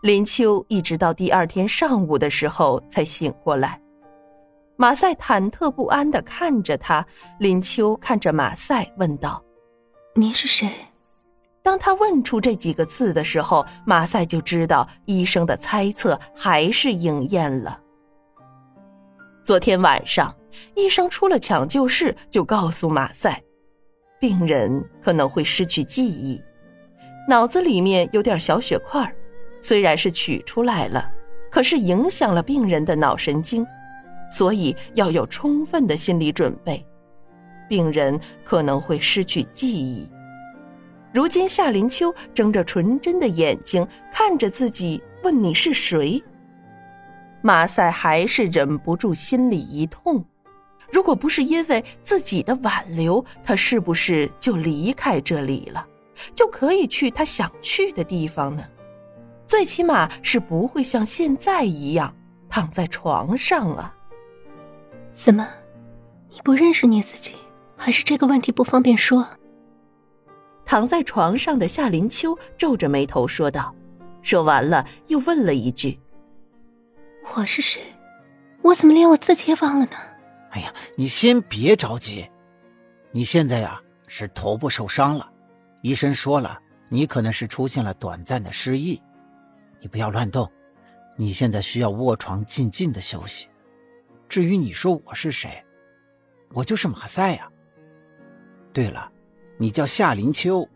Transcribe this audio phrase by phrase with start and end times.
[0.00, 3.80] 林秋一直到第二天上午的时候才醒过来。
[4.76, 7.04] 马赛忐忑不安的看着他，
[7.40, 9.42] 林秋看着马赛问道
[10.14, 10.70] ：“您是谁？”
[11.64, 17.80] 当他问出这几个字的时候，马赛就知道医生的猜测还是应验了。
[19.42, 20.32] 昨天晚上，
[20.76, 23.42] 医生出了抢救室，就告诉马赛，
[24.20, 26.40] 病人可能会失去记忆，
[27.28, 29.12] 脑子里面有点小血块，
[29.60, 31.10] 虽然是取出来了，
[31.50, 33.66] 可是影响了病人的脑神经。
[34.30, 36.84] 所以要有充分的心理准备，
[37.66, 40.06] 病人可能会失去记忆。
[41.14, 46.22] 如今夏林秋睁着纯真的眼睛看着自己，问你是谁？
[47.40, 50.22] 马赛还是忍不住心里一痛。
[50.92, 55.86] 如果不是因为自己的挽留，他是不是就离开这里了，
[56.34, 58.62] 就可以去他想去的地方呢？
[59.48, 62.14] 最起码是不会像现在一样
[62.50, 63.92] 躺在床上啊。
[65.12, 65.48] 怎么，
[66.28, 67.34] 你不认识你自己，
[67.74, 69.26] 还是这个问题不方便说？
[70.66, 73.74] 躺在床上的夏林秋皱着眉头说道，
[74.20, 75.98] 说完了又问了一句
[77.34, 77.82] ：“我是谁？
[78.60, 79.92] 我怎么连我自己也忘了呢？”
[80.52, 82.28] 哎呀，你先别着急，
[83.12, 85.32] 你现在呀是头部受伤了，
[85.80, 89.00] 医生说了，你可能是出现了短暂的失忆，
[89.80, 90.50] 你不要乱动，
[91.16, 93.46] 你现在需要卧床静静的休息。
[94.28, 95.64] 至于你说我是谁，
[96.52, 97.48] 我就是马赛呀。
[98.72, 99.10] 对了，
[99.56, 100.68] 你叫夏林秋。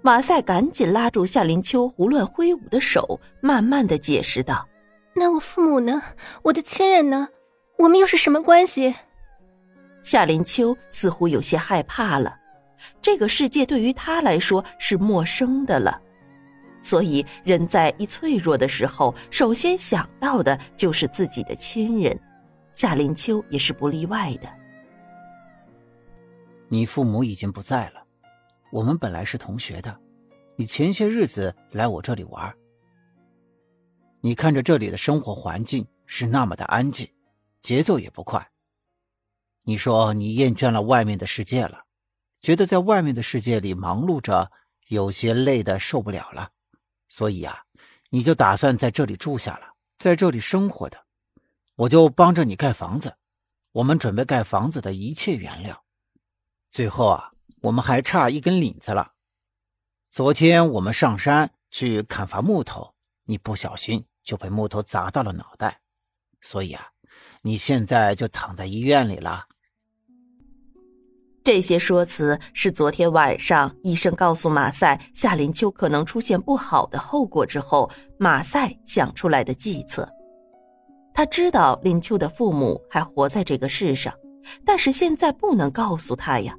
[0.00, 4.68] 马赛赶紧拉住夏林秋胡乱挥舞的手，慢慢的解释道
[5.14, 6.00] ：“那我父母呢？
[6.42, 7.28] 我的亲人呢？
[7.78, 8.94] 我们又是什么关系？”
[10.02, 12.38] 夏林秋似乎有些害怕了，
[13.02, 16.00] 这个世界对于他来说是陌生的了，
[16.80, 22.18] 所以人在一脆弱的时候，首先想到的就是自己的亲人。
[22.72, 24.48] 夏林秋也是不例外的。
[26.68, 28.04] 你父母已经不在了，
[28.70, 29.98] 我们本来是同学的，
[30.54, 32.54] 你前些日子来我这里玩，
[34.20, 37.08] 你看着这里的生活环境是那么的安静，
[37.62, 38.48] 节奏也不快。
[39.64, 41.84] 你说你厌倦了外面的世界了，
[42.40, 44.52] 觉得在外面的世界里忙碌着
[44.88, 46.50] 有些累的受不了了，
[47.08, 47.64] 所以啊，
[48.10, 51.06] 你就打算在这里住下了，在这里生活的。
[51.76, 53.16] 我就帮着你盖房子，
[53.72, 55.84] 我们准备盖房子的一切原料，
[56.70, 59.12] 最后啊，我们还差一根领子了。
[60.10, 62.94] 昨天我们上山去砍伐木头，
[63.24, 65.80] 你不小心就被木头砸到了脑袋，
[66.40, 66.90] 所以啊，
[67.42, 69.46] 你现在就躺在医院里了。
[71.48, 80.06] 这些说辞是昨天晚上医生告诉马赛夏林秋可能出现不好的后果之后，马赛想出来的计策。
[81.14, 84.12] 他知道林秋的父母还活在这个世上，
[84.62, 86.54] 但是现在不能告诉他呀，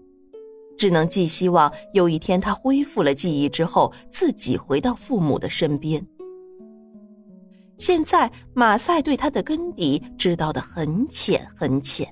[0.75, 6.03] 只能寄希望有一天他恢复了记忆之后，自己回到父母的身边。
[7.77, 12.11] 现在马赛对他的根底知道的很浅很浅，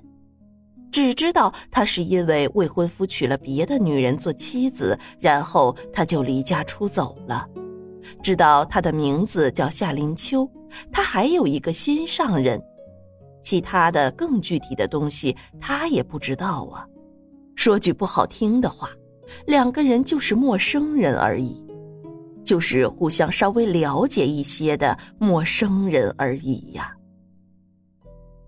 [0.91, 7.47] 只知道他是因为未婚夫娶了别的女人做妻子，然后他就离家出走了。
[8.23, 10.49] 知道他的名字叫夏林秋，
[10.91, 12.61] 他还有一个心上人，
[13.41, 16.87] 其他的更具体的东西他也不知道啊。
[17.55, 18.89] 说句不好听的话，
[19.45, 21.61] 两个人就是陌生人而已，
[22.45, 26.96] 就是互相稍微了解一些的陌生人而已呀。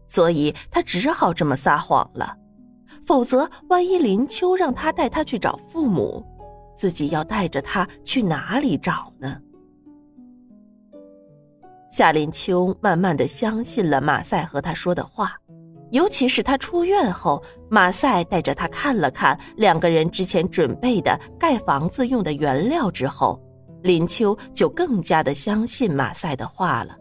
[0.09, 2.36] 所以他只好这么撒谎了，
[3.02, 6.25] 否则万一林秋让他带他去找父母，
[6.75, 9.40] 自己要带着他去哪里找呢？
[11.92, 15.36] 夏林秋慢慢的相信了马赛和他说的话，
[15.92, 23.42] 尤其是他出院后，马赛带着他看了看两个人之前准备的盖房子用的原料之后，
[23.81, 26.95] 林秋就更加的相信马赛的话了。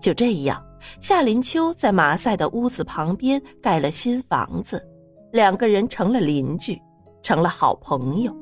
[0.00, 0.62] 就这样，
[1.00, 4.84] 夏林秋在马赛的屋子旁边盖了新房子，
[5.32, 6.80] 两个人成了邻居，
[7.22, 8.34] 成了好朋友，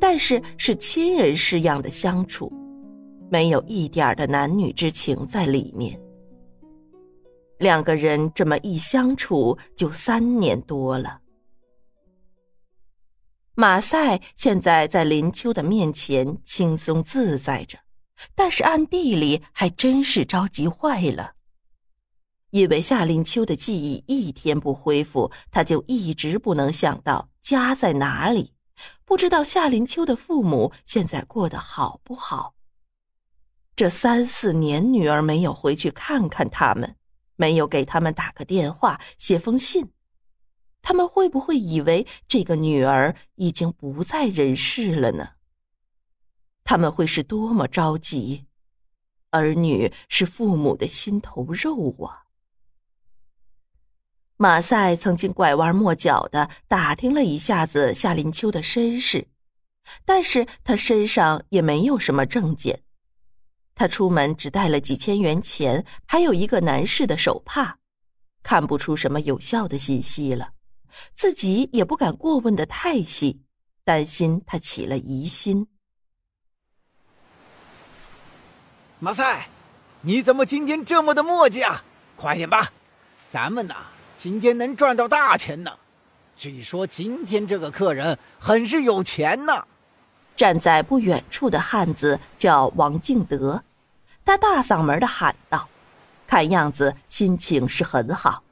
[0.00, 2.52] 但是是亲人式样的相处。
[3.30, 6.00] 没有一点的男女之情在里面。
[7.58, 11.20] 两个人这么一相处，就三年多了。
[13.54, 17.78] 马赛现在在林秋的面前轻松自在着，
[18.34, 21.32] 但是暗地里还真是着急坏了。
[22.50, 28.52] 因为夏林秋的记忆一天不恢复，他就一直不能想到家在哪里，
[29.04, 32.54] 不知道夏林秋的父母现在过得好不好。
[33.76, 36.96] 这三四年，女儿没有回去看看他们，
[37.36, 39.92] 没有给他们打个电话、写封信，
[40.82, 45.30] 他们会不会以为这个女儿已经不在人世了呢？
[46.64, 48.46] 他们会是多么着急！
[49.30, 52.26] 儿女是父母的心头肉啊！
[54.42, 59.28] 马赛曾经拐弯抹角的打听了一下子夏林秋的身世，
[60.06, 62.82] 但是他身上也没有什么证件。
[63.74, 67.76] 他出门只带了几千元钱，还有一个男士的手帕，
[68.42, 70.52] 看不出什么有效的信息了。
[71.14, 73.42] 自己也不敢过问的太细，
[73.84, 75.66] 担心他起了疑心。
[79.00, 79.48] 马赛，
[80.00, 81.84] 你怎么今天这么的磨叽啊？
[82.16, 82.72] 快点吧，
[83.30, 83.76] 咱们呐，
[84.20, 85.72] 今天能赚到大钱呢。
[86.36, 89.66] 据说今天这个客人很是有钱呢。
[90.36, 93.64] 站在不远处的汉子叫王敬德。
[94.22, 95.66] 他大嗓门的喊道
[96.28, 98.42] ：“看样子心情是很好。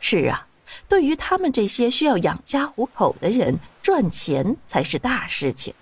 [0.00, 0.46] 是啊，
[0.88, 5.74] 对于他们这些需要养家糊口的人，赚钱才是大事情。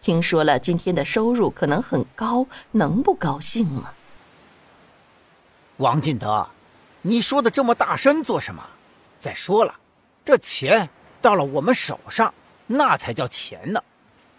[0.00, 3.92] 听说了今天的收入可能很高，能不高兴吗？”
[5.76, 6.48] 王敬德，
[7.02, 8.62] 你说的这么大声做什么？
[9.18, 9.74] 再说了，
[10.24, 10.88] 这钱
[11.20, 12.32] 到了我们手上，
[12.66, 13.82] 那才叫钱呢。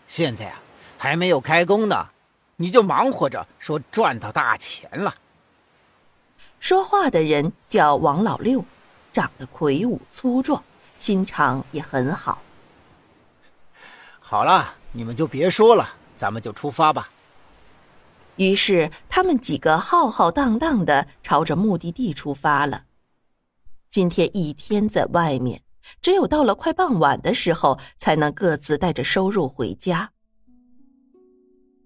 [0.07, 0.59] 现在啊，
[0.97, 2.07] 还没有开工呢。
[2.55, 5.15] 你就忙活着说赚到大钱了。
[6.59, 8.63] 说话的人叫王老六，
[9.11, 10.63] 长得魁梧粗壮，
[10.97, 12.39] 心肠也很好。
[14.19, 17.09] 好了，你们就别说了，咱们就出发吧。
[18.38, 22.83] 于是他们几个浩浩荡荡的朝着目的地出发了。
[23.89, 25.62] 今天一天在外面，
[26.01, 30.12] 只有到了快傍晚的时候，才能各自带着收入回家。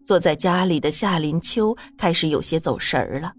[0.05, 3.33] 坐在家里的夏林秋开始有些走神儿了。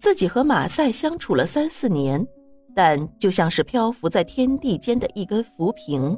[0.00, 2.26] 自己和马赛相处了三四年，
[2.74, 6.16] 但就像是漂浮在天地间的一根浮萍，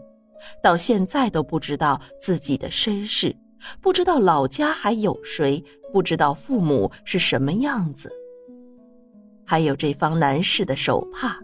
[0.62, 3.36] 到现在都不知道自己的身世，
[3.80, 5.62] 不知道老家还有谁，
[5.92, 8.10] 不知道父母是什么样子，
[9.44, 11.38] 还有这方男士的手帕，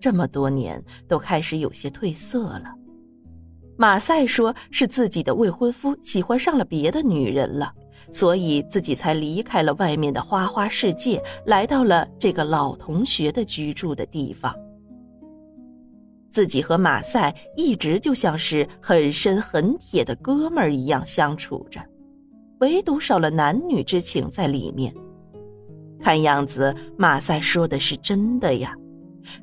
[0.00, 2.74] 这么多年都开始有些褪色了。
[3.76, 7.72] 马赛说：“是自己的未婚夫喜欢上了别的女人了，
[8.10, 14.52] 所以自己才离开了外面的花花世界，来到了这个老同学的居住的地方。
[16.38, 21.84] 自己和马赛一直就像是很深很铁的哥们儿一样相处着，
[22.60, 24.94] 唯独少了男女之情在里面。
[26.00, 28.72] 看样子马赛说的是真的呀，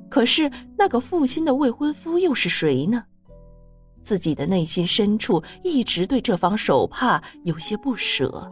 [0.10, 3.04] 可是那个负心的未婚夫又是谁呢？”
[4.02, 8.50] 自己的内心深处一直对这方手帕有些不舍。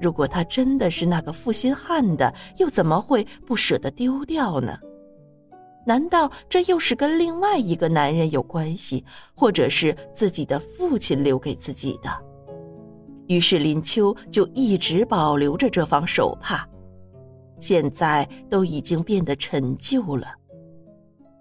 [0.00, 4.78] 如果他真的是那个负心汉的，又怎么会不舍得丢掉呢？
[5.84, 12.10] 难道这又是跟另外一个男人有关系，或者是自己的父亲留给自己的？
[13.26, 16.68] 于是林秋就一直保留着这方手帕，
[17.58, 20.28] 现在都已经变得陈旧了。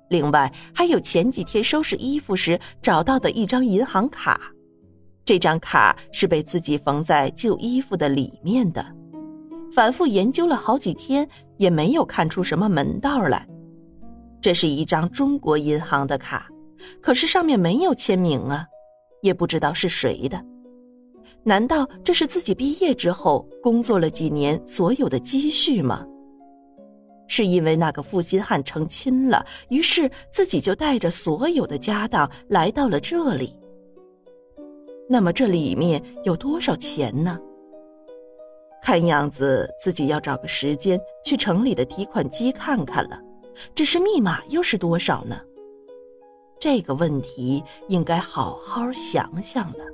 [0.10, 4.40] 另外，还有前几天收拾衣服时找到的一张银行卡，
[5.24, 8.86] 这张卡是被自己缝在旧衣服的里面的。
[9.74, 11.28] 反复研究了好几天，
[11.58, 13.48] 也没有看出什么门道来。
[14.42, 16.50] 这是一张中国银行的卡，
[17.00, 18.66] 可是上面没有签名啊，
[19.22, 20.44] 也不知道是谁的。
[21.44, 26.06] 难道这是自己毕业之后工作了几年所有的积蓄吗？
[27.28, 33.56] 是因为那个负心汉成亲了，于是自己就带着所有的家当来到了这里。
[35.08, 37.40] 那么这里面有多少钱呢？
[38.82, 43.20] 看样子自己要找个时间去城里的提款机看看了。
[43.74, 45.40] 只是密码又是多少呢？
[46.60, 49.86] 这个问题应该好好想想了。